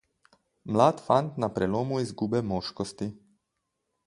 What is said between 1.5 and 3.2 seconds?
prelomu izgube moškosti.